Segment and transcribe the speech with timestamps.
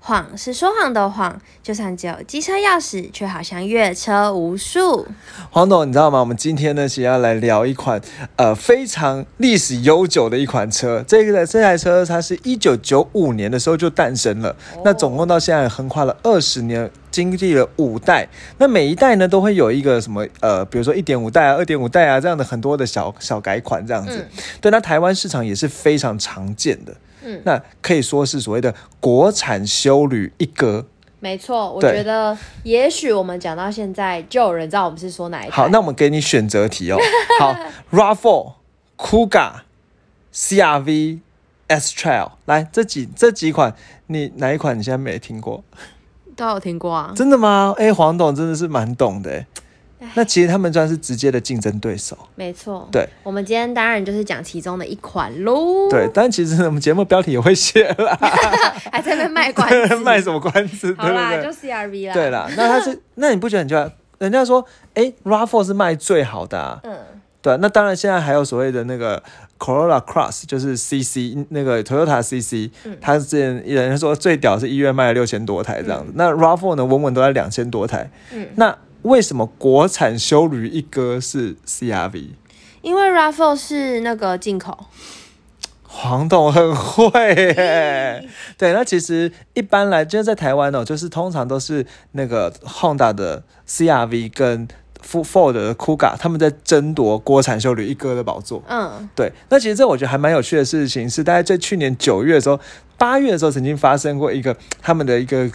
[0.00, 5.06] 谎是说谎的谎，就算只有机车钥匙，却好像越车无数。
[5.50, 6.18] 黄董，你知道吗？
[6.20, 8.00] 我们今天呢，是要来聊一款
[8.36, 11.04] 呃非常历史悠久的一款车。
[11.06, 16.90] 这个这台车，它是一九九五年的时候就诞生了，那总共到现在横跨了二十年。
[17.10, 24.24] 经历了五代，那每一代呢都会有一个什么呃，比如说一点五代啊、二点五代啊这样的很多的小小改款这样子。
[24.60, 26.94] 对，那台湾市场也是非常常见的。
[27.24, 30.86] 嗯，那可以说是所谓的国产修旅一哥。
[31.18, 36.98] 没错，我觉得也许我们讲到现在，就有人知道我们是说哪一好，那我们给你选择题哦。
[37.38, 37.54] 好
[37.92, 38.52] ，Rav4、
[38.96, 39.52] Kuga、
[40.32, 41.18] CRV、
[41.68, 43.74] S Trail，来这几这几款，
[44.06, 45.62] 你哪一款你现在没听过？
[46.34, 47.12] 都有听过啊？
[47.14, 47.74] 真的吗？
[47.76, 49.44] 哎，黄董真的是蛮懂的。
[50.14, 52.16] 那其实他们算是直接的竞争对手。
[52.34, 52.88] 没错。
[52.90, 53.08] 对。
[53.22, 55.88] 我们今天当然就是讲其中的一款喽。
[55.90, 58.16] 对，但其实我们节目标题也会写了。
[58.90, 59.96] 还在那卖关子？
[60.02, 60.94] 卖什么关子？
[60.98, 62.14] 好啦，就 CRV 啦。
[62.14, 63.62] 对啦，那他是， 那你不觉得？
[63.62, 66.80] 你就人家说，哎，Rav4 是卖最好的。
[66.84, 66.96] 嗯。
[67.42, 69.22] 对，那当然现在还有所谓的那个。
[69.60, 78.10] Corolla Cross 就是 CC 那个 Toyota CC，嗯它之前人家说最屌是一月卖了六千多台这样子，那 Rav4 呢稳稳都在两千多台。
[78.32, 82.30] 嗯，那为什么国产修旅一哥是 CRV？
[82.82, 84.86] 因为 Raffle 是那个进口。
[85.86, 87.10] 黄董很会，
[88.56, 94.68] 对，那其实一般来就是在台湾哦，就是通常都是那个 Honda 的 CRV 跟。
[95.02, 98.62] Ford 的 Kuga 他们在争夺国产修旅一哥的宝座。
[98.68, 99.32] 嗯，对。
[99.48, 102.60] 那其实这我觉得还蛮有趣的事情，是大概在去年九月的时候，
[102.98, 105.50] 八月的时候曾经发生过一个他们的一个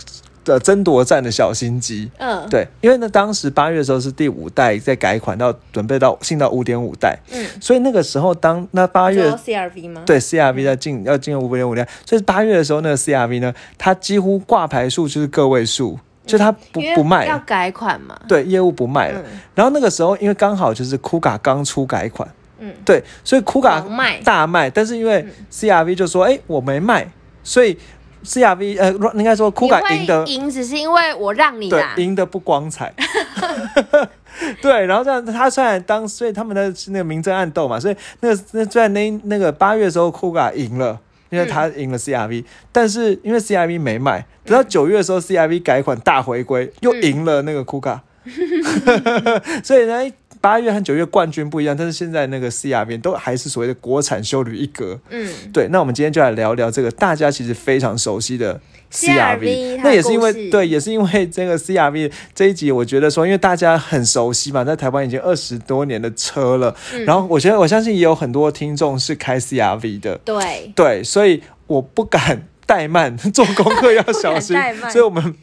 [0.46, 2.10] 的争夺战的小心机。
[2.18, 2.66] 嗯，对。
[2.80, 7.18] 因为呢，当时八月的时候是第五代在改款，到准备到进到五点五代。
[7.32, 10.04] 嗯，所以那个时候当那八月 CRV 吗？
[10.06, 16.00] 对，CRV 在进要进入五点五代，所以八月的时候那个 CRV 呢，它几乎挂牌数就是个位数。
[16.28, 18.20] 就它不不卖，要改款嘛？
[18.28, 19.22] 对，业务不卖了。
[19.54, 22.28] 然后那个时候，因为刚好就是酷卡刚出改款，
[22.58, 23.80] 嗯，对，所以酷卡
[24.24, 24.68] 大卖。
[24.68, 27.08] 但是因为 CRV 就说，哎，我没卖，
[27.44, 27.78] 所以
[28.26, 32.94] CRV 呃，应该说酷卡赢得赢，只是因为我让你对赢的不光彩。
[34.62, 41.00] 对，然后这样他虽然当，所以他们的那个明争暗斗嘛，所以那个那虽然那那个八月的时候酷卡赢了。
[41.32, 48.00] 因为他赢了 CRV，但是因为 CRV 没卖，等到九月的时候，CRV 改款大回归，又赢了那个 Kuga，
[49.62, 50.10] 所以呢。
[50.46, 55.00] 八月和九月冠军不一样，但是现在那个 CRV 都还是所谓的国产修旅一格。
[55.10, 55.68] 嗯，对。
[55.70, 58.62] 那我们今天就来聊聊这个大家其实非常熟悉的
[58.92, 59.80] CRV。
[59.82, 66.76] 那也是因为对，也是因为这个 CRV 这一集，我觉得说，因为大家很熟悉嘛，在台湾已经二十多年的车了。
[67.08, 70.20] 然后，我觉得我相信也有很多听众是开 CRV 的。
[70.20, 74.56] 对对，所以我不敢怠慢，做功课要小心。
[74.94, 75.34] 所以我们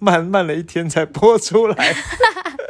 [0.00, 1.94] 慢慢了一天才播出来。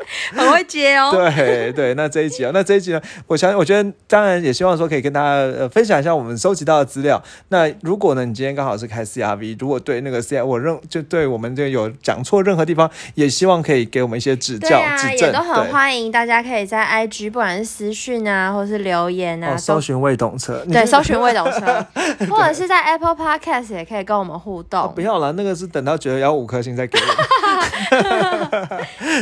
[0.35, 7.23] 很会接哦， 对对，那这一集啊，那这一集呢，我想，我觉得当然也希望说可以跟大家呃分享一下我们收集到的资料。
[7.49, 15.29] 那如果呢，你今天刚好是开 CRV，如果对那个 CR 我认就对我们这个有讲错任何地方，也希望可以给我们一些指教指正。
[15.29, 21.87] 也都很欢迎大家可以在 IG 不管是私讯啊，或是留言啊，搜寻未懂车，对，搜寻未懂车，
[22.31, 24.91] 或者是在 Apple Podcast 也可以跟我们互动。
[24.95, 27.05] 不要了，那个是等到觉得要五颗星再给我。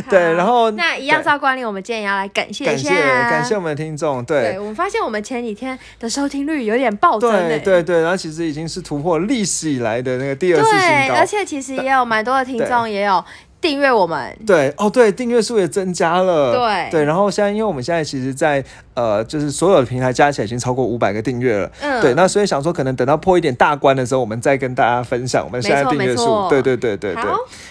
[0.08, 0.70] 对，然后。
[0.76, 2.94] 那一样照惯例，我们今天也要来感谢一下
[3.28, 4.24] 感谢我们的听众。
[4.24, 7.30] 对，我们发现我们前几天的收听率有点暴增。
[7.30, 11.14] 对对对，然后其实已经是突破历史以来的那个第二次新高。
[11.14, 13.24] 而且其实也有蛮多的听众也有。
[13.60, 16.90] 订阅我们，对哦，对，订阅数也增加了，对。
[16.90, 18.62] 对，然后现在因为我们现在其实，在
[18.94, 27.24] 呃，就是所有的平台加起来已经超过五百个订阅了，嗯，对，那所以想说，可能等到破一点大关的时候，我们再跟大家分享我们现在订阅数，对对对对对，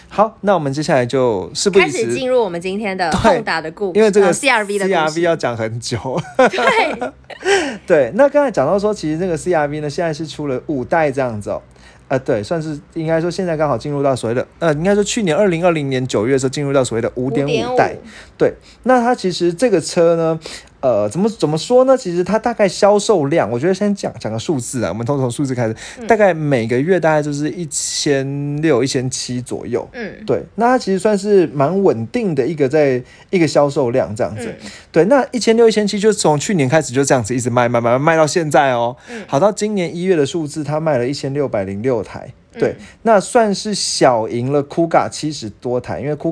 [0.09, 5.97] 好，那我们接下来就事不宜迟，进入我们今天的碰打的故，因为这个 CRV 的 CRV 要讲很久，
[6.37, 7.11] 对。
[7.85, 11.61] 对，那刚才讲到说，其实这个 CRV 呢，现在是出了五代这样子哦。
[12.07, 17.95] 呃，对，算是应该说现在刚好进入到所谓的，呃，应该说去年二零二零年九月的时候进入到所谓的五点五代，
[18.37, 18.53] 对，
[18.83, 20.39] 那它其实这个车呢。
[20.85, 21.97] 呃，怎么怎么说呢？
[21.97, 24.89] 其实它大概销售量，我觉得先讲讲个数字啊。
[24.89, 25.75] 我们从从数字开始，
[26.07, 29.87] 大概每个月大概就是一千六、一千七左右。
[29.93, 33.01] 嗯，对，那它其实算是蛮稳定的一个在
[33.31, 34.53] 一个销售量这样子。
[34.91, 38.95] 对，那一千六、一千七就从去年开始就这样子一直卖卖卖卖到现在哦。
[39.25, 42.31] 好，到今年一月的数字，它卖了一千六百零六台。
[42.59, 46.31] 对，那算是小赢了酷 a 七十多台，因为酷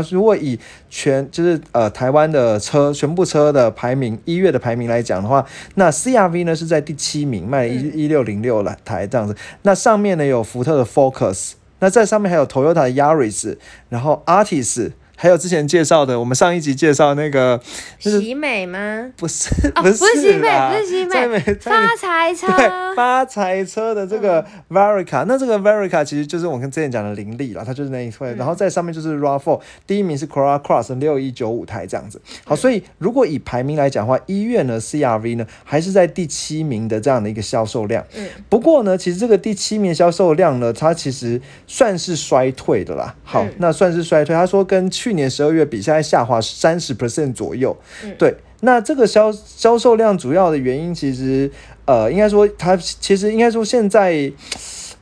[0.00, 0.58] 后如果以
[0.88, 5.44] 全就是呃台湾的车全部车的排名一月的排名来讲的话，
[5.74, 9.36] 那 CRV 呢是在第七名，卖了一一六零六了台这样子。
[9.62, 13.56] 那上面呢有福特的 Focus，那在上面还有 Toyota 的 Yaris，
[13.88, 14.92] 然后 Artis。
[15.16, 17.60] 还有之前介绍的，我们上一集介绍那个，
[17.98, 19.10] 是喜美吗？
[19.16, 22.46] 不是哦，不不是喜美，不是喜美，发财车。
[22.56, 32.20] 对发财车的这个 Varica，、那这个 Varica 其实就是我跟之前讲的林立了，它就是那一块，然后在上面就是 RAV4，第一名是 Corolla Cross 六一九五台这样子。
[32.44, 38.04] 好，所以如果以排名来讲的话，一月呢 CRV 呢还是在第七名的这样的一个销售量。
[38.16, 43.14] 嗯，不过呢，其实这个第七名销售量呢，它其实算是衰退的啦。
[43.24, 44.34] 好，嗯那算是衰退。
[44.34, 47.76] 他说跟去年十二月比，现在下滑三十 percent 左右。
[48.02, 51.50] 嗯对，那这个销销售量主要的原因，其实
[51.84, 54.32] 呃，应该说它其实应该说现在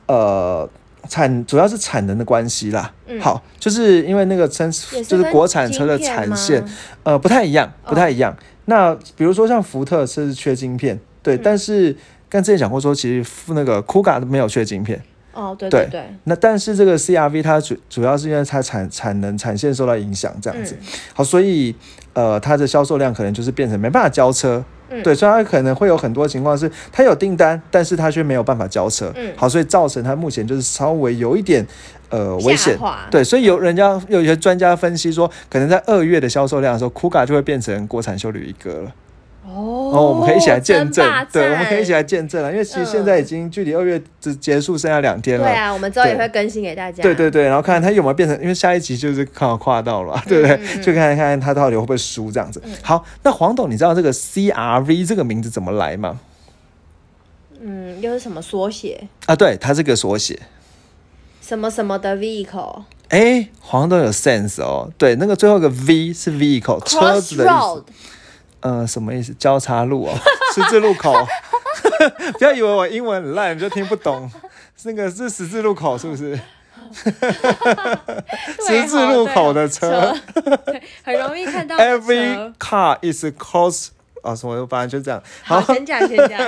[0.07, 0.69] 呃。
[1.09, 4.71] 产主要是产能的关系啦，嗯好，就是因为那个生
[5.03, 6.63] 就是国产车的产线，
[7.03, 8.33] 呃，不太一样，不太一样。
[8.65, 11.93] 那比如说像福特是缺晶片，对，嗯但是
[12.29, 15.03] 刚之前讲过说，其实那个 Kuga 没有缺晶片，
[15.33, 21.75] 哦，对对对对，那但是这个 CRV 它主主要是因为它产产能产线受到影响这样子，嗯好，所以
[22.13, 24.63] 呃它的销售量可能就是变成没办法交车。
[24.89, 29.11] 嗯对，所以它可能会有很多情况是，它有订单，但是它却没有办法交车。
[29.15, 31.65] 嗯好，所以造成它目前就是稍微有一点
[32.09, 32.77] 呃危险
[33.09, 38.91] 对，所以有人家有一些专家分析说，可能在二月的销售量的时候，Kuga 就会变成国产修旅一哥了。
[39.45, 45.45] 哦，哦，我们可以一起来见证，对，我们可以一起来见证了，因为其实嗯现在已经距离二月只结束剩下两天了。
[45.45, 47.03] 对啊，我们之后也会更新给大家。
[47.03, 50.81] 对对对，然后看看他有没有变成，因为下一集就是刚好跨到了，对不对？
[50.81, 52.61] 就看看他到底会不会输这样子。
[52.81, 56.19] 好，那黄董，你知道这个 CRV 这个名字怎么来吗？
[57.59, 59.07] 嗯，又是什么缩写？
[59.25, 60.39] 啊，对，它是个缩写。
[61.41, 64.89] 什么什么的 vehicle 哎，黄董有 sense 哦。
[64.97, 67.83] 对，那个最后一个 V 是 vehicle 车子的意思。
[68.63, 69.33] 呃，什么意思？
[69.35, 70.13] 交叉路哦，
[70.55, 71.13] 十字路口。
[72.39, 74.29] 不要以为我英文很烂，你就听不懂。
[74.83, 76.39] 那个是十字路口，是不是？
[78.67, 80.13] 对十字路口的车
[81.03, 82.53] 很容易看到的 Every 车。
[82.59, 83.87] car is cross
[84.21, 85.21] 啊，什么，反正就这样。
[85.43, 86.39] 好，先讲先讲。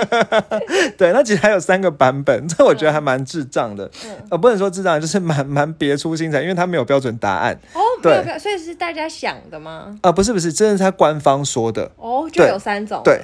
[0.96, 3.90] 对，那其实还有三个版本，这我觉得还蛮智障的。
[4.04, 7.58] 嗯呃，不能说智障，就是蛮蛮别出心裁，因为它没有标准答案。
[7.74, 9.96] 哦，没有对所以是大家想的吗？
[10.02, 11.90] 啊、不是不是，真的是他官方说的。
[11.96, 13.02] 哦，就有三种了。
[13.02, 13.20] 对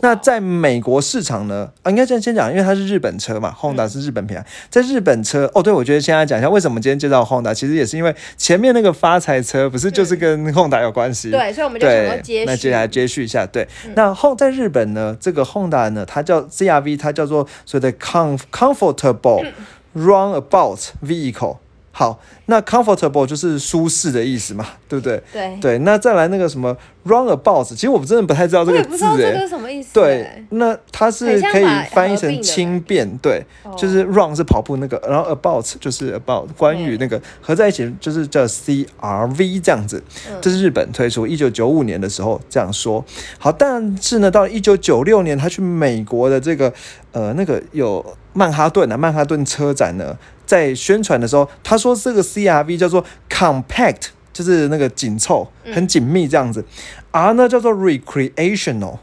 [0.00, 1.70] 那在美国市场呢？
[1.82, 11.30] 啊，应该先先讲，因为它是日本车嘛，Honda 嗯是日本品牌，在日本车哦，对，我觉得现在讲一下为什么今天介绍 Honda，其实也是因为前面那个发财车不是就是跟 Honda 有关系？
[11.30, 12.44] 嗯对，所以我们就想要，接续。
[12.46, 19.52] 那接下来接续一下，对，那 Honda 在日本呢，这个 Honda 呢，它叫 CRV，它叫做所谓的 com comfortable 嗯
[19.96, 21.58] runabout vehicle。
[21.94, 25.22] 好，那 comfortable 就是舒适的意思嘛，对不对？
[25.30, 26.74] 对，对，那再来那个什么
[27.06, 29.92] runabout，其实我真的不太知道这个字这个是什么意思。
[29.92, 43.04] 对哎，那它是可以翻译成轻便，对，哦就是 run 是跑步那个，然后 about 就是 about 关于那个合在一起就是叫 CRV 这样子，嗯这是日本推出，一九九五年的时候这样说。
[43.38, 46.72] 好，但是呢，到了一九九六年，他去美国的这个
[47.12, 50.16] 呃那个有曼哈顿啊，曼哈顿车展呢，
[50.52, 55.72] 在宣传的时候，他说这个 CRV 叫做 compact，就是那个紧凑、嗯。
[55.72, 56.62] 很紧密这样子
[57.10, 58.98] ，R 呢叫做 recreational。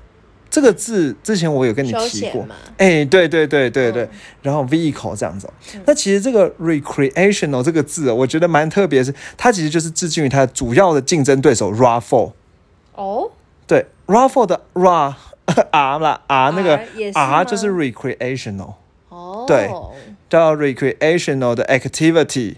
[0.51, 2.45] 这个字之前我有跟你提过。
[2.77, 4.09] 哎、对对对对对，嗯。
[4.43, 5.53] 然后 vehicle 这样子、哦。
[5.87, 12.31] 那其实这个 recreational 这个字、哦，我觉得蛮特别，是它其实就是致敬于它主要的竞争对手 RAV4。
[12.93, 13.31] 哦，
[13.65, 15.15] 对，RAV4 的 RA
[15.71, 17.43] R 啦 R 那个 R R 吗？
[17.43, 18.73] 就是 recreational，
[19.09, 19.67] 哦，对
[20.29, 22.55] 叫 recreational 的 activity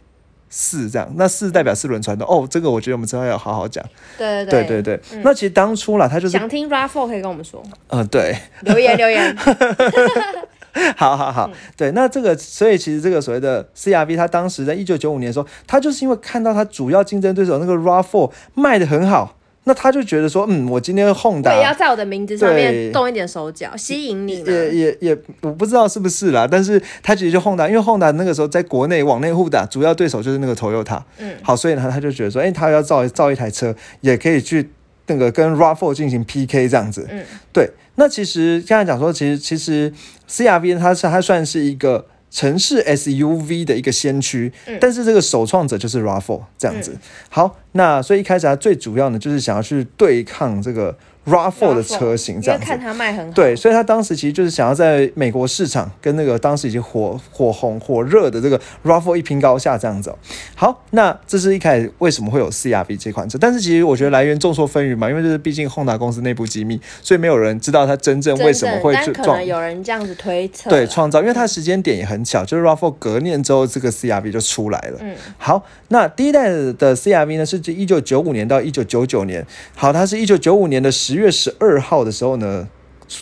[0.50, 3.84] 四这样，那四代表四轮传动哦，这个我觉得我们之后要好好讲。
[4.18, 4.82] 对对对。
[4.82, 9.36] 对对，那其实当初啦，他就是想听 Raffle 可以跟我们说，呃对，留言留言。
[10.96, 24.52] 好好好，对，那这个，所以其实这个所谓的 CRV，他当时在一九九五年的时候，他就是因为看到他主要竞争对手那个 RAV4 卖的很好，那他就觉得说，嗯，我今天我也要 Honda 在我的名字上面动一点手脚，吸引你嘛。
[24.52, 34.72] 也也也，我不知道是不是啦，但是他其实就 Honda，因为 Honda 那个时候在国内往内互打，主要对手就是那个 Toyota，嗯，好，所以呢，他就觉得说，哎、他要造造一台车，也可以去
[35.06, 37.70] 那个跟 RAV4 进行 PK 这样子，嗯，对。
[37.96, 39.94] 那其实刚才讲说，其实其实
[40.28, 46.98] CRV 它是它算是一个城市 SUV 的一个先驱，嗯但是这个首创者就是 Raffle 这样子。
[47.30, 52.80] 好，那所以一开始它最主要呢，就是想要去对抗这个 RAV4 的 RAV4 车型，这样子看。
[52.80, 53.32] 它卖很好。
[53.34, 60.18] 对，所以他当时其实就是想要在美国市场跟那个当时已经火火红火热的这个 RAV4 一拼高下这样子哦、
[60.56, 63.38] 好，那这是一开始为什么会有 CRV 这款车？
[63.40, 70.70] 但是其实我觉得来源众说纷纭嘛，因为这是毕竟 Honda 公司内部机密，所以没有人知道它真正为什么会正去撞可能有人这样子推测。
[70.70, 74.98] 对创造，因为它的时间点也很巧，就是 RAV4 隔年之后，这个 CRV 就出来了。
[75.02, 79.46] 嗯，好，那第一代的 CRV 呢，是指一九九五年到一九九九年。
[79.76, 82.68] 好，它是一九九五年的十月十二号的时候呢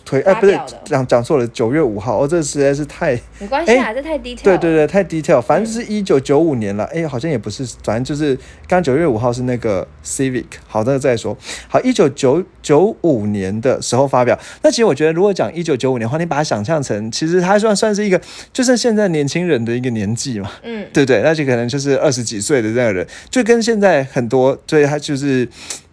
[0.05, 2.24] 推，哎，不是发表的讲讲错了，九月五号。
[2.24, 4.43] 哦，这实在是太，没关系啊，这太 detail。
[4.43, 5.41] 对对对，太 detail。
[5.41, 8.36] 反正是一九九五年了，哎、好像也不是，反正就是
[8.67, 10.46] 刚刚九月五号是那个 Civic。
[10.67, 11.36] 好，那个再说。
[11.67, 14.38] 好，一九九九五年的时候发表。
[14.62, 18.22] 那其实我觉得，如果讲一九九五年的话，你把它想象成，其实它算算是一个，
[18.53, 20.51] 就是现在年轻人的一个年纪嘛。
[20.62, 21.24] 嗯，对不对？
[21.24, 25.50] 那就可能就是二十几岁的这样的人，就跟现在很多，所以他就是，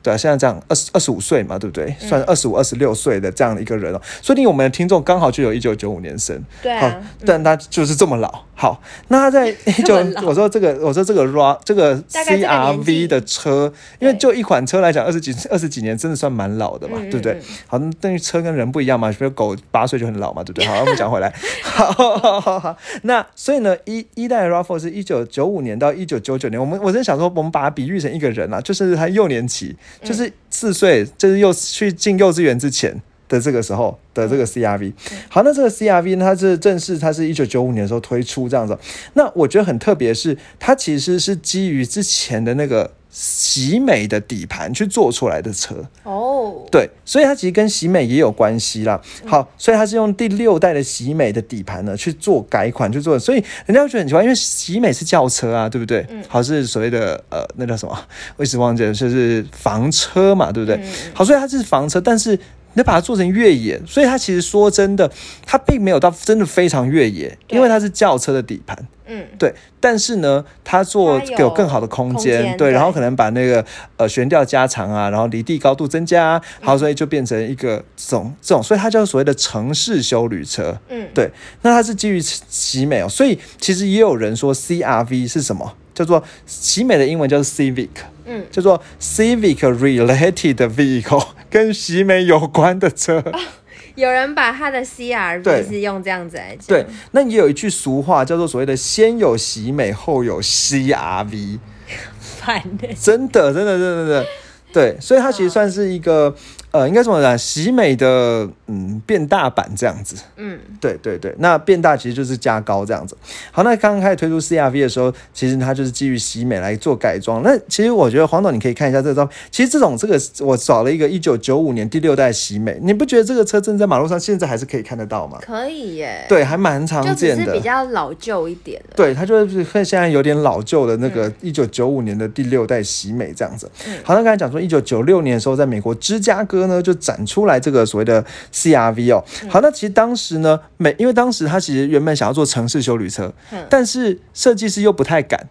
[0.07, 1.87] 对啊，现在这样二十二十五岁嘛，对不对？
[2.01, 8.45] 嗯算二十五、二十六岁的这样的一个人哦，说不定我们的听众刚好就有一九九五年生，好对啊，，但他就是这么老。
[8.59, 17.39] 好，那他在一 九这么，老我说这个，我说这个 RA 这个大概这个年纪 CRV 的车，因为就一款车来讲，二十几二十几年真的算蛮老的嘛，嗯对不对？
[17.67, 20.65] 好，那等于车跟人不一样嘛，比如狗八岁就很老嘛，对不对？
[20.69, 21.31] 好，我们讲回来，
[21.63, 33.03] 好好好好，那所以呢，一一代 RAV4 是一九九五年到一九九九年，我们我真想说，我们把它比喻成一个人啊，就是他幼年期，就是四岁，就是幼去进幼稚园之前。
[33.29, 34.93] 的这个时候的这个 CRV，
[35.29, 38.79] 好，那这个 CRV 呢，它是正式，它是一九九五年的时候推出这样子。
[39.15, 45.75] 那我觉得很特别是，它其实是基于之前的那个喜美的底盘去做出来的车。
[46.05, 49.01] 哦，对，所以它其实跟喜美也有关系啦。
[49.25, 56.07] 好，所以它是用第六代的喜美的底盘呢去做改款去做，所以人家会觉得很奇怪，因为喜美是轿车啊，对不对？
[56.11, 57.99] 嗯好是所谓的呃那叫什么？
[58.37, 60.81] 我一直忘记了，就是房车嘛，对不对？
[61.13, 62.39] 好，所以它是房车，但是。
[62.77, 65.11] 你把它做成越野，所以它其实说真的，
[65.45, 68.77] 它并没有到真的非常越野，因为它是轿车的底盘。
[69.09, 73.65] 嗯，对，但是呢，它做它有有更好的空间，对，空间对然后可能把那个
[73.97, 80.77] 呃悬吊加长啊，然后离地高度增加好，所以就变成一个这种这种，所以它叫所谓的城市修旅车。
[80.89, 81.31] 嗯，对，
[81.63, 85.73] 那它是基于奇美哦，所以其实也有人说 CRV 是什么？
[85.95, 87.89] 叫做奇美的英文叫做 Civic，
[88.27, 93.23] 嗯，叫做 Civic Related Vehicle，跟喜美有关的车。
[93.97, 101.59] 有人把他的 CRV 是用这样子来讲，对，那也有一句俗话叫做所谓的“先有喜美，后有 CRV”。
[102.21, 104.27] 烦的，真的，真的，真的，真的，
[104.73, 106.35] 对，所以它其实算是一个，
[106.77, 110.15] 呃，应该怎么讲，喜美的嗯变大版这样子。
[110.37, 113.17] 嗯，对对对，那变大其实就是加高这样子。
[113.51, 117.43] 好，那刚刚开始推出 CRV 的时候，其实它就是基于喜美来做改装。
[117.43, 119.35] 那其实我觉得黄总，你可以看一下这个照片。
[119.51, 125.39] 其实这种这个我找了一个一九九五年第六代喜美，你不觉得这个车真的在马路上现在还是可以看得到吗？
[125.41, 127.45] 可以耶，，对，还蛮常见的。
[127.47, 133.71] 是比较老旧一点的，对，它就是会现在有点老旧的那个一九九五年的第六代喜美这样子。
[133.87, 139.25] 嗯好，那刚才讲说一九九六年的时候，在美国芝加哥呢就展出来这个所谓的 CRV 哦。
[139.43, 145.49] 嗯好，那其实当时呢，每因为当时他其实原本想要做城市修旅车，嗯但是设计师又不太敢，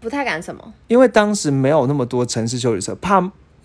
[0.00, 0.72] 不太敢什么。
[0.88, 3.20] 因为当时没有那么多城市修旅车，怕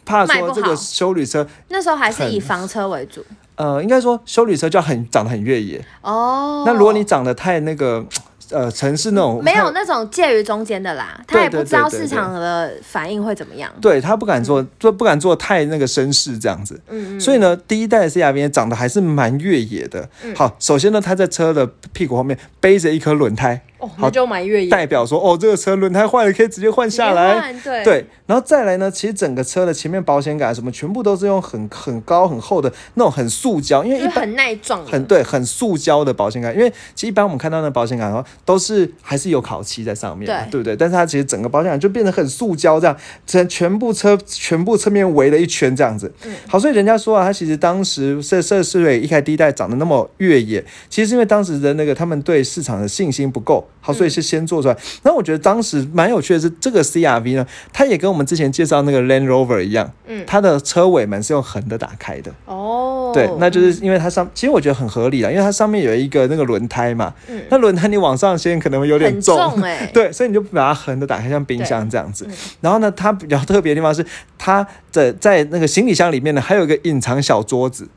[0.05, 3.25] 怕说这个修旅车，那时候还是以房车为主
[3.55, 5.83] 呃，应该说修旅车就要很长得很越野。
[6.01, 6.63] 哦。
[6.65, 8.05] 那如果你长得太那个。
[8.51, 13.71] 呃，城市那种没有那种介于中间的啦，他也不知道市场的反应会怎么样。
[13.81, 16.79] 对他不敢做，做不敢做太那个绅士这样子。
[16.89, 20.07] 嗯嗯，所以呢，第一代的 CRV 长得还是蛮越野的。
[20.23, 23.61] 嗯好，首先呢，它在车的屁股后面背着一颗轮胎，
[23.99, 27.53] 哦，就买越野，代表说哦，这个车轮胎坏了可以直接换下来。
[27.63, 40.75] 对对，然后再来呢，其实整个车的前面保险杆什么全部都是用很很高很厚的那种很塑胶，因为一般很耐撞，很对，很塑胶的保险杆，因为其实一般我们看到那保险杆的话，都是还是有烤漆在上面，对对不对？
[40.75, 46.11] 但是它其实整个保险杆就变得很塑胶，这样，全全部车全部侧面围了一圈这样子。
[46.23, 54.75] 嗯好，所以人家说啊，它其实当时这这是为一开第一代长得那么越野，其实是因为当时的那个他们对市场的信心不够，好，所以是先做出来。
[55.03, 62.33] 那、我觉得当时蛮有趣的是，这个 CRV 呢，它也跟我们之前介绍那个 Land Rover 一样，嗯它的车尾门是用横的打开的。
[62.45, 69.61] 哦，对，那就是因为它上，其实我觉得很合理啦，因为它上面有一个那个轮胎嘛，嗯那轮胎你往上掀可能会有点重，
[69.93, 72.27] 对，所以你就把它横的打开，像冰箱这样子。
[72.61, 74.03] 然后呢，它比较特别的地方是，
[74.37, 77.87] 它的在那个行李箱里面呢，还有一个隐藏小桌子。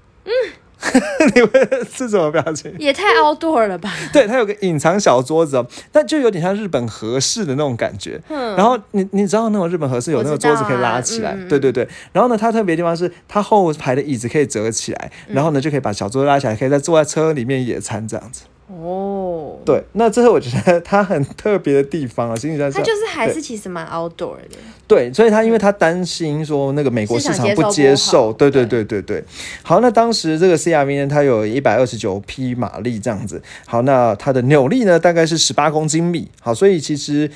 [1.35, 2.73] 你们是什么表情？
[2.78, 3.92] 也太 outdoor 了吧？
[4.12, 8.20] 对，它有个隐藏小桌子哦，但就有点像日本和室的那种感觉。
[8.28, 11.87] 嗯然后你你知道那种日本和室有那个桌子可以拉起来，啊嗯对对对。
[12.12, 18.42] 然后呢，它特别的地方是它后排的椅子可以折起来，嗯然后呢就可以把小桌子拉起来，可以在坐在车里面野餐这样子。
[18.68, 24.58] 哦，对，那这是我觉得 它很特别的地方啊，行李箱它就是还是其实蛮 outdoor 的。
[24.87, 29.25] 对，所以他因为他担心说那个美国市场不接受对对对对对。
[29.62, 33.42] 好，那当时这个 CRV 呢，它有一百二十九匹马力这样子。
[33.66, 36.30] 好，那它的扭力呢大概是十八公斤米。
[36.40, 37.30] 好，所以其实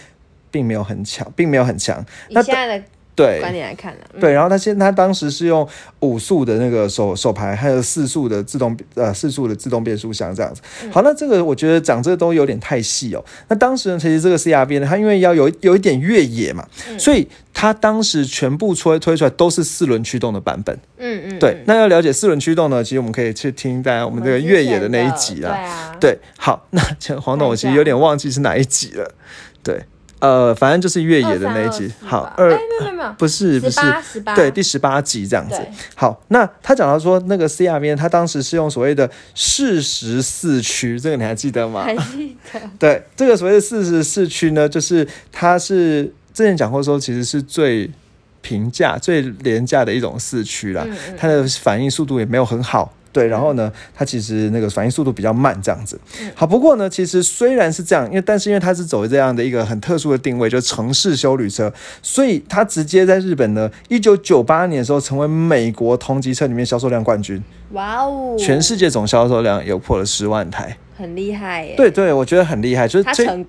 [0.50, 2.04] 并没有很强，并没有很强。
[2.30, 2.84] 那现在的
[3.14, 5.68] 对观点来看呢，嗯对，然后他现他当时是用
[6.00, 10.62] 五速的那个手手排，还有四速的自动呃四速的自动变速箱这样子。
[10.82, 13.22] 嗯好，那这个我觉得讲这个都有点太细哦。
[13.48, 20.74] 那当时呢，其实这个 CRV 呢，它因为要有有一点越野嘛，嗯所以它当时全部推推出来都是四轮驱动的版本。
[20.96, 25.56] 嗯嗯，对嗯，那要了解四轮驱动呢，其实我们可以去听大家我们这个越野的那一集对啦。
[25.56, 29.12] 啊，对，好，那前黄董，我其实有点忘记是哪一集了。
[29.62, 29.80] 对，
[30.22, 31.88] 呃，反正就是越野的那一集。
[31.88, 33.80] 23好，吧二哎没有没有，不是不是
[34.36, 35.60] 对，第十八集这样子。
[35.96, 41.82] 好，那他讲到说，那个 CRV 呢他当时是用所谓的四十四驱，这个你还记得吗？
[41.82, 47.90] 还记得，对，这个所谓的四十四驱呢，就是它是之前讲过说，其实是最
[48.42, 50.84] 平价、最廉价的一种四驱啦。
[50.86, 52.92] 嗯嗯它的反应速度也没有很好。
[53.12, 56.00] 对，然后呢，它其实那个反应速度比较慢，这样子。
[56.34, 67.42] 好，不过呢，其实虽然是这样，因为但是因为它是走这样的一个很特殊的定位，就是城市修旅车，所以它直接在日本呢，一九九八年的时候成为美国同级车里面销售量冠军，
[67.72, 70.76] 哇哦，全世界总销售量有破了十万台。
[70.94, 73.08] 很厉害耶，对对，我觉得很厉害，就是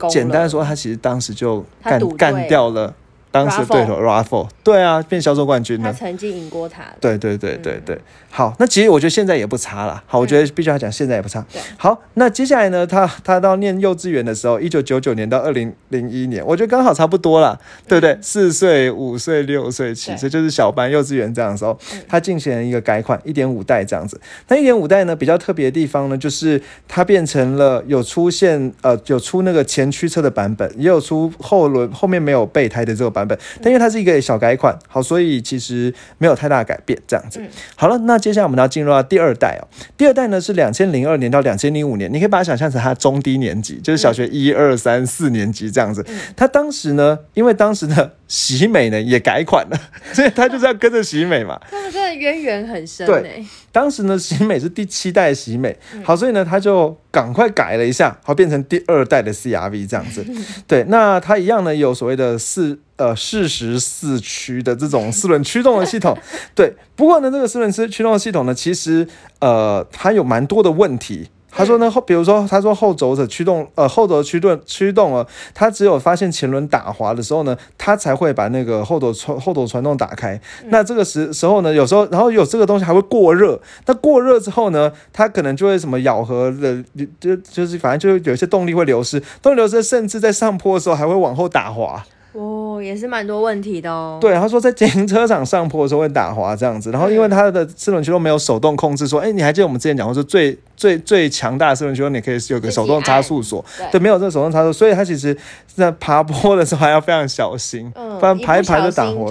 [0.10, 2.92] 简单的说，他其实当时就干干掉了
[3.34, 5.92] 当时对手 Raffle，对啊，变销售冠军了。
[5.92, 8.00] 他曾经赢过他的，对对对对对，
[8.30, 10.04] 好，那其实我觉得现在也不差了。
[10.06, 11.44] 好，我觉得必须要讲现在也不差。
[11.52, 18.16] 对好，那接下来呢，他他到念幼稚园的时候，一九九九年到二零零一年，我觉得刚好差不多了，对不对？
[18.22, 21.76] 四岁、五岁、六岁、七岁，就是小班幼稚园这样的时候，
[22.08, 24.22] 他进行了一个改款，一点五代这样子。
[24.50, 33.23] 那一点五代呢，比较特别的地方呢，就是它变成了有出现呃有出那个前驱车的版本，也有出后轮后面没有备胎的这个版本，
[33.62, 37.42] 但因为它是一个小改款，好，所以其实没有太大改变这样子。
[37.76, 39.68] 好了，那接下来我们要进入到第二代哦。
[39.98, 46.06] 第二代呢是两千零二年到两千零五年，你可以把它想象成它中低年级，就是小学一二三四年级这样子。
[46.36, 49.80] 它当时呢，因为当时的喜美呢也改款了，
[50.12, 51.62] 所以他就是要跟着喜美嘛。
[51.70, 60.26] 他们真的渊源很深对哎，当时呢，喜美是第七代喜美，好，所以呢，他就赶快改了一下，好，变成第二代的 CRV 这样子。
[60.66, 66.18] 对，那它一样呢，有所谓的四呃适时四驱的这种四轮驱动的系统。
[66.56, 69.08] 对，不过呢，这个四轮驱驱动的系统呢，其实
[69.42, 71.30] 呃它有蛮多的问题。
[71.56, 80.40] 他说呢，后比如说，他说后轴的驱动，呃，后轴的驱动驱动啊，它只有发现前轮打滑的时候呢，它才会把那个后轴传后轴传动打开。
[80.70, 86.84] 那这个时时候呢，有时候然后有这个东西还会过热，那过热之后呢，它可能就会什么咬合的，
[87.20, 92.04] 就就是反正就有一些动力会流失，动力流失，甚至在上坡的时候还会往后打滑。
[92.34, 103.92] 哦，也是蛮多问题的哦，对，他说在停车场上坡的时候会打滑这样子，然后因为它的四轮驱动没有手动控制，说，哎，你还记得我们之前讲过，说最最最强大的四轮驱动，你可以有个手动差速锁，对。
[103.92, 109.30] 对，没有这个手动差速，所以它其实在爬坡的时候还要非常小心，嗯，不然一排一排就打滑，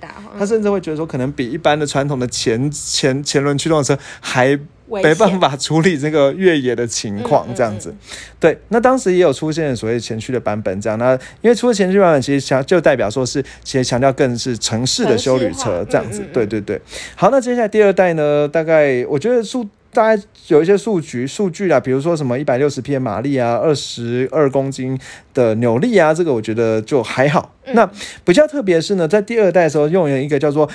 [0.00, 4.58] 打滑，他甚至会觉得说，可能比一般的传统的前前前轮驱动的车还危
[4.90, 7.94] 没办法处理这个越野的情况嗯，这样子。
[8.38, 10.98] 对，那当时也有出现所谓前驱的版本，这样。
[10.98, 16.80] 那因为出了前驱版本，其实强就代表说是其实强调更是城市的修旅车这样子对对对。
[17.14, 19.66] 好，那接下来第二代呢，大概我觉得数。
[19.92, 24.96] 大概有一些数据数据啊，比如说什么一百六十匹的马力啊，二十二公斤
[25.34, 27.52] 的扭力啊，这个我觉得就还好。
[27.64, 27.90] 嗯那
[28.24, 30.70] 比较特别的是呢，在第二代的时候用了一个叫做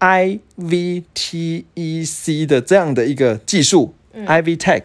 [0.00, 1.66] IVTEC
[2.46, 3.94] 的这样的一个技术、
[4.26, 4.82] i v Tech。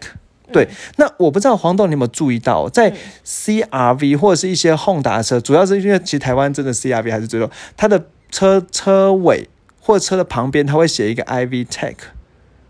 [0.52, 2.92] 对，那我不知道黄豆你有没有注意到，在
[3.24, 9.48] CRV 或者是一些 Honda 车，主要是因为其实台湾真的 CRV 还是最多，它的车车尾
[9.80, 11.96] 或者车的旁边，它会写一个 IV Tech，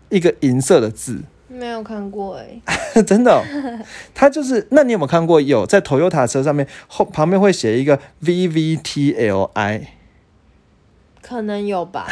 [0.09, 1.23] 一个银色的字。
[1.49, 2.61] 没有看过哎，
[3.05, 3.43] 真的哦、
[4.15, 9.81] 它就是，那你有没有看过有在 Toyota 车上面后旁边会写一个 VVTLI？
[11.25, 12.05] 可能有吧，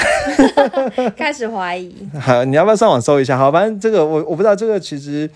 [1.17, 3.37] 开始怀疑，好，你要不要上网搜一下？
[3.37, 5.29] 好，反正这个我我不知道，这个其实，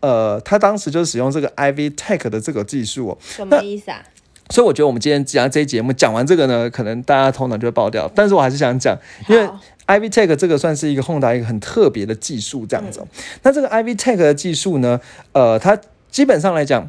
[0.00, 3.18] 呃，他当时就使用这个 IV Tech 的这个技术哦。
[3.20, 4.00] 什么意思啊？
[4.50, 8.10] 所以我觉得我们今天讲这一节目讲完这个呢，可能大家头脑就会爆掉。
[8.14, 8.96] 但是我还是想讲，
[9.28, 9.46] 因为
[9.86, 13.06] Ivy Tech 这个算是一个 Honda 一个很特别的技术，这样子、哦。
[13.42, 14.98] 那这个 Ivy Tech 的技术呢，
[15.32, 15.78] 呃，它
[16.10, 16.88] 基本上来讲，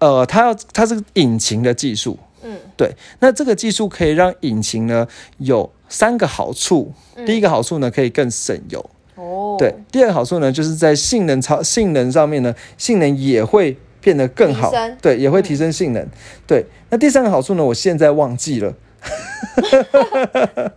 [0.00, 2.94] 呃，它要它是引擎的技术，嗯对。
[3.20, 5.06] 那这个技术可以让引擎呢
[5.38, 6.92] 有三个好处。
[7.26, 8.90] 第一个好处呢，可以更省油。
[9.16, 16.06] 哦，对，第二个好处呢，就是在性能超性能上面呢，性能也会变得更好，对，也会提升性能。
[16.46, 18.72] 对，那第三个好处呢，我现在忘记了。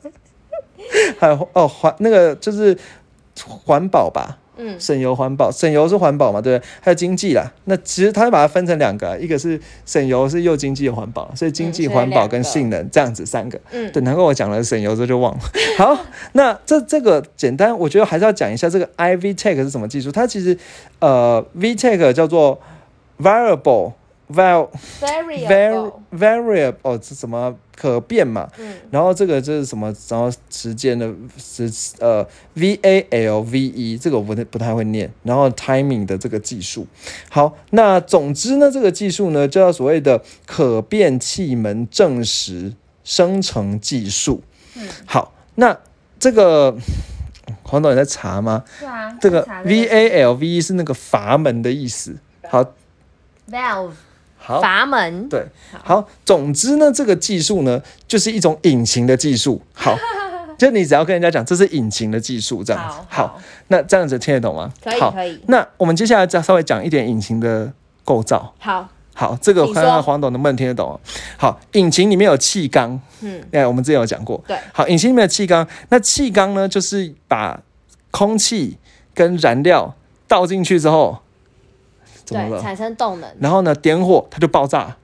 [1.19, 2.77] 还有哦，环那个就是
[3.47, 6.67] 环保吧，嗯省油环保，省油是环保嘛，对不对？
[6.80, 7.52] 还有经济啦。
[7.65, 13.60] 那其实它把它分成两个啊，一个是省油是又经济又环保，所以经济、环保跟性能这样子三个。
[13.71, 15.39] 嗯对，难怪我讲了省油之后就忘了。
[15.78, 15.97] 好，
[16.34, 20.12] 那这这个简单，我觉得还是要讲一下这个 IV Tech 是什么技术。
[20.12, 20.58] 它其实
[21.00, 22.60] 呃 V Tech 叫做
[23.19, 23.93] variable
[24.34, 24.69] val
[25.02, 28.47] var，variable，variable 哦，这什么可变嘛？
[28.59, 29.91] 嗯然后这个就是什么？
[30.07, 35.11] 然后时间的时呃 V A L V E 这个我不太不太会念。
[35.23, 36.85] 然后 timing 的这个技术，
[37.29, 44.43] 好，那总之呢，这个技术呢叫所谓的可变气门证实生成技术。
[44.75, 45.75] 嗯，好，那
[46.19, 46.77] 这个
[47.63, 48.63] 黄导你在查吗？
[48.77, 52.15] 是啊，这个 V A L V E 是那个阀门的意思。
[52.47, 52.63] 好
[53.49, 53.93] ，valve
[54.43, 55.45] 好，阀门，对，
[55.84, 59.62] 好，总之呢，这个技术呢，就是一种引擎的技术。
[59.73, 59.95] 好，
[60.58, 62.97] 就你只要跟人家讲这是引擎的技术，这样子。
[63.08, 64.73] 好那这样子听得懂吗？
[64.99, 67.71] 好，可以可以，那我们接下来再稍微讲一点引擎的
[68.04, 68.51] 构造。
[68.58, 70.99] 好，好，这个我看看说黄董能不能听得懂哦。
[71.38, 74.43] 好，引擎里面有气缸，嗯，哎，我们之前有讲过。
[74.47, 77.62] 对，好，引擎里面有气缸，那气缸呢，就是把
[78.10, 78.77] 空气
[79.13, 79.95] 跟燃料
[80.27, 81.19] 倒进去之后，
[82.31, 82.61] 怎么对，了？
[82.61, 84.95] 产生动能，然后呢，点火它就爆炸，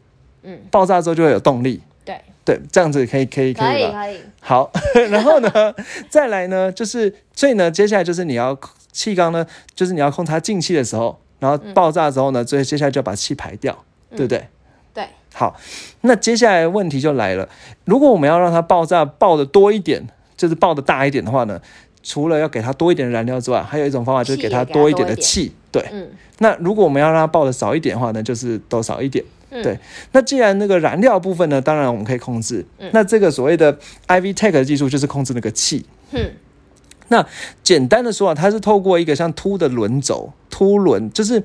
[0.44, 1.82] 嗯，爆炸之后就会有动力。
[2.06, 4.08] 对，对，这样子可以可以可可以吧？
[4.08, 4.72] 以可以，好，
[5.12, 5.50] 然后呢，
[6.10, 8.58] 再来呢，就是所以呢，接下来就是你要
[8.92, 13.78] 气缸呢，就是你要控制它进气的时候，然后爆炸之后呢，所以接下来就要把气排掉，
[14.12, 14.48] 对不对？
[14.94, 15.56] 对，好，
[16.02, 17.48] 那接下来问题就来了，
[17.86, 21.60] 如果我们要让它爆炸爆的多一点，就是爆的大一点的话呢，
[22.08, 25.52] 除了要给它多一点的燃料之外，还有一种方法就是给它多一点的气。
[25.70, 29.24] 对，嗯那如果我们要让它爆的少一点的话呢，就是都少一点。
[29.50, 29.78] 嗯对，
[30.14, 32.66] 那既然那个燃料部分呢，当然我们可以控制。
[32.80, 35.86] 嗯那这个所谓的 IV Tech 的技术就是控制那个气。
[36.12, 36.32] 嗯。
[37.10, 37.26] 那，
[37.62, 41.44] 简单的说啊，它是透过一个像凸的轮轴，凸轮就是，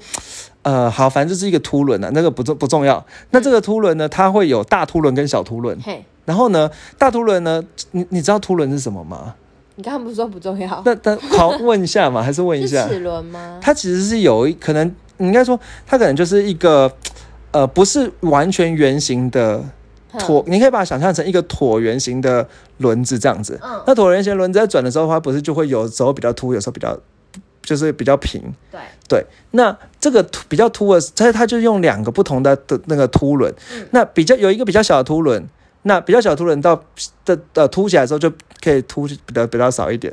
[0.63, 3.05] 呃，好，反正就是一个凸轮啊，那个不重不重要。
[3.31, 5.77] 那这个凸轮呢，它会有大凸轮跟小凸轮。
[5.81, 9.35] 嘿，然后呢，大凸轮呢，你你知道凸轮是什么吗？
[9.77, 10.83] 你刚刚不是说不重要？
[10.85, 12.87] 那那好，问一下嘛，还是 问一下？
[12.89, 13.59] 是齿轮吗？
[13.63, 16.93] 它其实是有一可能，你应该说它可能就是一个，
[17.53, 19.65] 呃，不是完全圆形的
[20.13, 22.47] 哼椭，你可以把它想象成一个椭圆形的
[22.79, 23.59] 轮子这样子。
[23.63, 26.99] 嗯那椭圆形轮子在转的时候，它不是就会有时候比较凸，有时候比较
[27.63, 28.43] 就是比较平。
[28.71, 33.53] 对，对，那这个凸比较凸的，它它就用两个不同的的那个凸轮。
[33.75, 35.49] 嗯那比较有一个比较小的凸轮，
[35.83, 36.83] 那比较小的凸轮到
[37.25, 38.31] 的呃凸起来的时候，就
[38.63, 40.13] 可以凸比较比较少一点。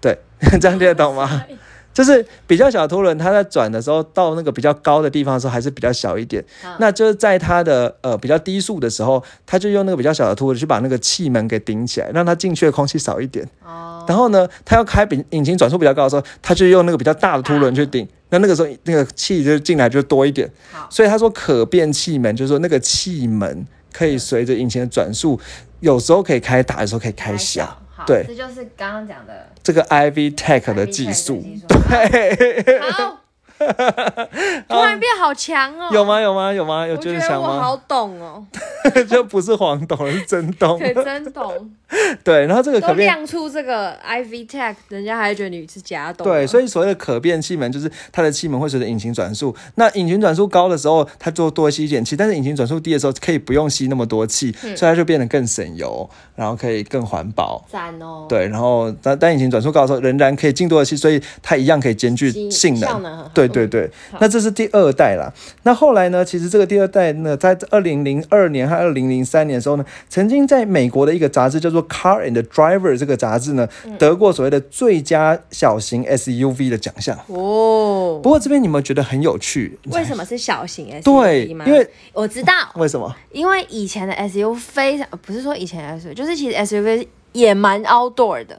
[0.00, 0.16] 对，
[0.60, 1.44] 这样听得懂吗？
[1.92, 6.42] 就是比较小的凸轮，它在转的时候到那个比较高的地方的时候，还是比较小一点。
[6.62, 13.44] 好那就是在它的呃比较低速的时候，它就用那个比较小的凸轮去把那个气门给顶起来，让它进去的空气少一点。
[13.64, 18.06] 哦，然后呢，它要开比引擎转速比较高的时候，它就用那个比较大的凸轮去顶。
[18.30, 20.48] 那那个时候那个气就进来就多一点。
[20.70, 25.38] 好，所以他说可变气门，就是说那个气门可以随着引擎的转速，
[25.80, 27.80] 有时候可以开大，有时候可以开小。
[28.06, 28.24] 对。
[28.26, 33.19] 这就是刚刚讲的这个 IV Tech 的技术，对，对，好，
[34.68, 36.04] 突然变好强哦，有？
[36.04, 36.20] 吗？
[36.20, 36.52] 有吗？
[36.52, 36.86] 有吗？
[36.86, 37.48] 有我觉得强吗？
[37.48, 38.44] 我好懂哦，
[39.08, 40.78] 就不是黄懂，是真懂。
[40.78, 41.70] 对，真懂，
[42.24, 43.06] 对，然后这个都可变。
[43.06, 46.26] 亮出这个 IV Tech，人家还觉得你是假懂。
[46.26, 49.54] 对，所以以所谓的可变气门，就是它的气门会随着引擎转速。
[49.74, 57.64] 那引擎转速高的时候，它就多吸一点气；但是引擎转速低的时候，可以不用吸那么多气，嗯所以它就变得更省油，然后可以更环保。
[57.70, 62.88] 赞哦，，对，然后但但引擎转速高的时候，仍然可以进多的气，所以它一样可以兼具性能。
[62.88, 65.32] 效能对对对，那这是第二代啦。
[65.64, 66.24] 那后来呢？
[66.24, 77.18] 其实这个第二代呢，在二零零二年和二零零三年的时候呢，曾经在美国的一个杂志叫做《Car and Driver》这个杂志呢，嗯得过所谓的最佳小型 SUV 的奖项。
[77.26, 79.78] 哦不，过这边你们觉得很有趣？
[79.90, 81.46] 为什么是小型 SUV？
[81.46, 83.14] 因为我知道，为什么？
[83.32, 88.58] 因为以前的 SUV 非常，不是说以前的 SUV，就是其实 SUV 也蛮 outdoor 的，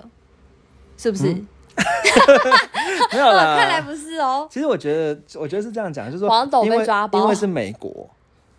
[0.98, 1.36] 是不是？
[3.12, 3.82] 没有 看来啦。
[3.82, 4.48] 不是哦。
[4.50, 8.10] 其实我觉得，我觉得是这样讲，就是说，黄董被抓包因为是美国，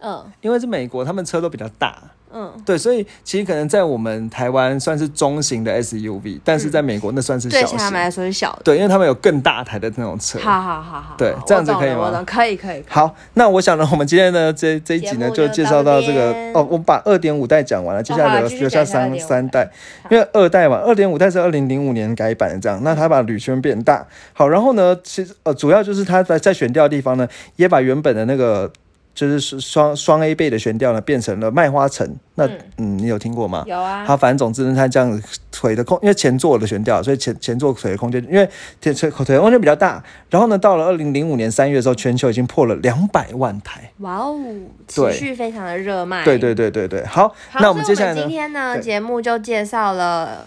[0.00, 2.02] 嗯因为是美国，他们车都比较大。
[2.32, 7.76] 嗯，对，所以其实可能在我们台湾算是中型的 SUV，但是在美国那算是小型。
[7.76, 8.62] 对他们来说是小的。
[8.64, 10.38] 对，因为他们有更大台的那种车。
[10.38, 12.82] 好好好好，对这样子可以吗可以可以。
[12.88, 19.70] 好，那我想呢，我们今天呢这这一集呢就就介绍到这个到哦，我把二点五代讲完了，接下来留留下三讲一下2.5三代，
[20.08, 28.70] 因为二代嘛，二点五代是二零零五年改版的这样，那它把铝圈变大，好，然后呢，其实呃主要就是它在在选调的地方呢，也把原本的那个
[29.14, 32.48] 就是双双 A 倍的悬吊呢变成了麦花臣，那
[32.78, 33.62] 嗯你有听过吗？
[33.66, 38.48] 有啊，它反正总之呢，它这样子腿的空，因为前座的悬吊，所以前前座腿的空间，因为
[38.80, 40.02] 前腿腿的空间比较大。
[40.30, 43.90] 然后呢，到了二零零五年三月的时候，全球已经破了两百万台。
[43.98, 44.40] 哇哦，
[44.88, 46.24] 持续非常的热卖。
[46.24, 48.20] 对对对对对，好，好，那我们接下来呢？
[48.20, 50.46] 今天呢节目就介绍了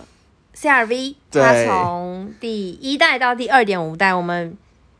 [0.57, 4.57] CRV，它从第一代到第二点五代，我们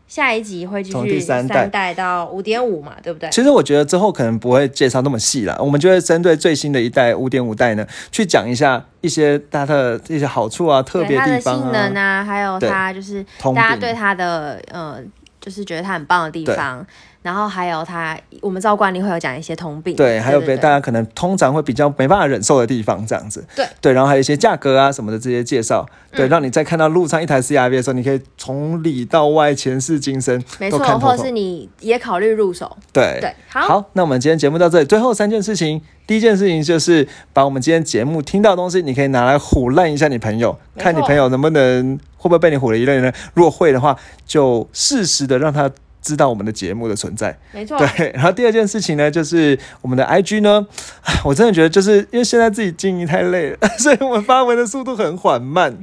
[0.08, 3.30] 下一集会继从第续三代代到五点五嘛，对不对？
[3.32, 12.02] 其实我觉得之后可能不会介绍那么细了，我们就会针对最新的一代五点五代呢，去讲一下一些它的一些好处啊、特别对它的地方性能啊。
[12.02, 15.00] 啊，还有它就是大家对它的呃，
[15.42, 16.86] 就是觉得它很棒的地方，
[17.26, 23.44] 然后还有他我们照惯例会有讲一些通病，对，还有别大家可能通常会比较没办法忍受的地方，这样子。
[23.56, 23.66] 对。
[23.82, 31.32] 对，然后还有一些价格啊什么的这些介绍，对，嗯让你在看到路上一台 CRV 的时候，你可以从里到外前世今生没错，或者是。
[31.32, 33.18] 你也考虑入手，对。
[33.20, 43.12] 对，好，好，那我们今天节目到这里，最后三件事情，第一件事情就是把我们今天节目听到的东西，你可以拿来唬烂一下你朋友，看你朋友能不能会不会被你唬了一愣呢？
[43.34, 45.70] 如果会的话，就适时的让他
[46.06, 47.36] 知道我们的节目的存在。
[47.52, 50.66] 没错，对， 然后第二件事情呢，就是我们的 IG 呢，
[51.26, 55.76] 我真的觉得就是因为现在自己经营太累了， 所以我们发文的速度很缓慢。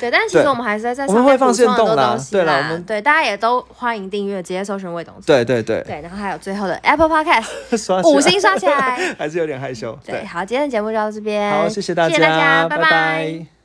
[0.00, 5.22] 对，但其实我们还是在在我们会放上面补充很限动啦多东西对啦我们对大家也都欢迎订阅，直接搜寻魏董事。
[5.26, 9.14] 对对对，对，然后还有最后的 Apple Podcast 五星刷起来。
[9.18, 9.98] 还是有点害羞。
[10.04, 11.50] 对，好，今天的节目就到这边。
[11.50, 13.57] 好，谢谢大谢谢大家，拜拜拜